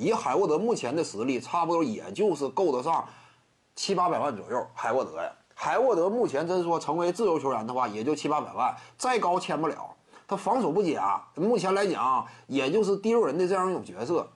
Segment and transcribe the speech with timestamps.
[0.00, 3.06] 以海沃德目前的实力，差不多也就是够得上
[3.76, 4.66] 七八百万左右。
[4.72, 9.94] 海沃德呀，海沃德目前真说成为自由球员的话，也就七八百万，再高签不了。
[10.26, 14.26] 他防守不佳，目前来讲也就是第六人的这样一种角色。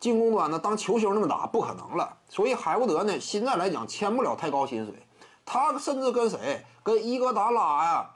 [0.00, 2.16] 进攻端呢，当球星那么打不可能了。
[2.30, 4.94] 所以海沃德呢，现在来讲签不了太高薪水。
[5.44, 8.10] 他甚至跟谁，跟伊戈达拉呀。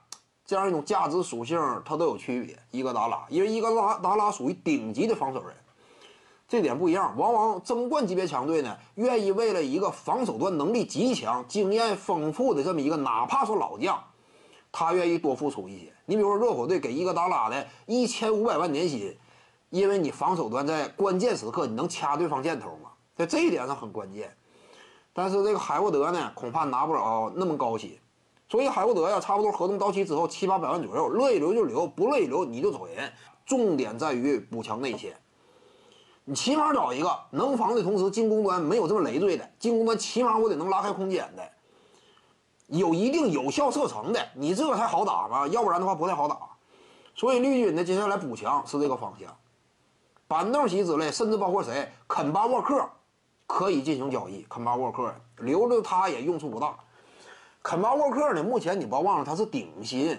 [0.47, 2.59] 这样一种价值属性，它都有区别。
[2.71, 5.55] 伊戈达拉，因为伊戈达达拉属于顶级的防守人，
[6.53, 7.15] 这点不一样。
[7.17, 13.99] 往往争冠级别强队呢，愿意为了一个防守端能力极强、经验丰富的这么一个，哪怕说老将，
[14.71, 15.91] 他愿意多付出一些。
[16.05, 19.17] 你比如说热火队给伊戈达拉的一千五百万年薪，
[19.71, 24.31] 因为你防守端在关键时刻你能掐对方箭头嘛，在这一点上很关键。
[25.15, 27.99] 但是这个海沃德呢，恐怕拿不了那么高薪。
[28.51, 33.11] 所以海沃德呀，差不多合同到期之后七八百万左右，乐意留就留，不乐意留你就走人。
[33.47, 35.17] 重点在于补强内线，
[36.25, 41.43] 你起码找一个能防的同时进攻端没有这么累赘的，进攻端起码我得能拉开空间的，
[42.69, 46.39] 有一定有效射程的，你这才好打嘛，要不然的话不太好打。
[47.15, 49.37] 所以绿军呢，接下来补强是这个方向，
[50.29, 52.89] 板凳席之类，甚至包括谁肯巴沃克
[53.47, 56.75] 可以进行交易，肯巴沃克留着他也用处不大。
[57.63, 58.43] 肯巴沃克呢？
[58.43, 60.19] 目前你不要忘了，他是顶薪，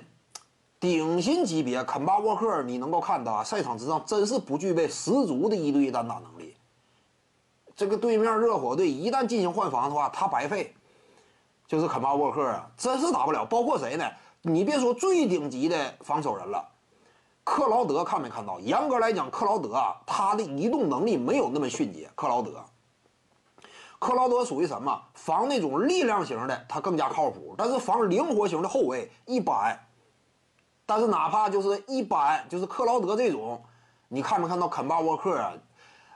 [0.84, 1.82] 顶薪级别。
[1.86, 6.58] 肯巴沃克，你能够看到，赛场之上真是不具备十足的一对一单打能力。
[7.74, 10.76] 这个对面热火队一旦进行换防的话，他白费。
[11.70, 13.46] 就是肯巴沃克啊，真是打不了。
[13.46, 14.06] 包括谁呢？
[14.42, 16.68] 你别说最顶级的防守人了，
[17.46, 18.60] 克劳德看没看到？
[18.60, 22.10] 严格来讲，克劳德啊，他的移动能力没有那么迅捷。
[22.14, 22.62] 克劳德。
[24.00, 25.02] 克劳德属于什么？
[25.14, 27.56] 防那种力量型的，他更加靠谱。
[27.58, 29.80] 但是防灵活型的后卫一般。
[30.86, 33.62] 但是哪怕就是一般，就是克劳德这种，
[34.10, 35.54] 你看没看到肯巴沃克啊？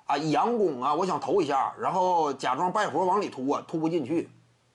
[0.05, 4.29] 啊，佯攻啊，我想投一下，然后假装拜佛往里突啊，突不进去，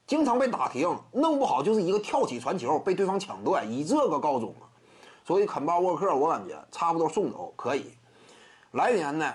[0.06, 4.54] 经常被打停，弄不好就是一个跳起传球被对方抢断，以这个告终。
[5.24, 7.92] 所以肯巴沃克，我感觉差不多送走可以。
[8.72, 9.32] 来年呢？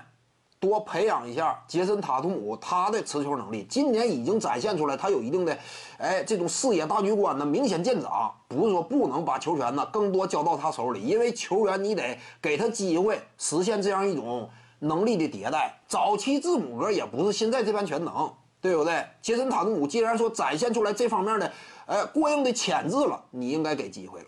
[0.60, 5.58] 多培养一下杰森塔图姆，他的持球能力今年已经展现出来，他有一定的，
[6.00, 8.34] 哎，这种视野大局观呢明显见长。
[8.48, 15.80] 不是说不能把球权呢更多交到他手里，因为球员你得给他机会实现这样一种能力的迭代。
[15.88, 19.06] 早期字母哥也不是现在这般全能，对不对？
[19.22, 21.52] 杰森塔图姆既然说展现出来这方面的，
[21.86, 24.28] 呃，过硬的潜质了，你应该给机会了。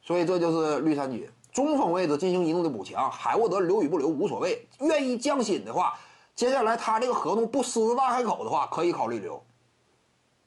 [0.00, 1.28] 所以这就是绿衫军。
[1.54, 4.68] 中锋位置进行一定的补强，海沃德留与不留无所谓。
[4.80, 5.96] 愿意降薪的话，
[6.34, 9.40] 接下来他这个合同不狮子大开口的话，可以考虑留。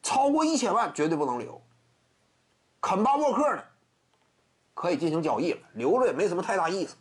[0.03, 1.61] 超过一千万绝对不能留。
[2.81, 3.63] 肯巴沃克呢，
[4.73, 6.97] 可以进行交易了，留着也没什么太大意思。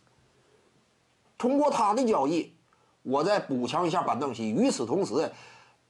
[1.37, 2.55] 通过他的交易，
[3.03, 4.51] 我再补强一下板凳席。
[4.51, 5.33] 与此同时，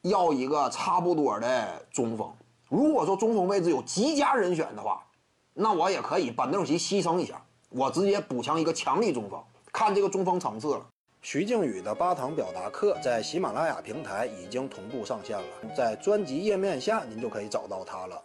[0.01, 2.33] 要一个差不多的中锋。
[2.71, 5.05] 如果说中锋位置有极佳人选的话，
[5.53, 7.43] 那我也可以板凳席牺牲一下。
[7.69, 10.87] 我直接补强一个强力中锋，看这个中锋层次了。
[11.23, 18.23] 徐静宇的八堂表达课在喜马拉雅平台已经同步上线了，在专辑页面下您就可以找到它了。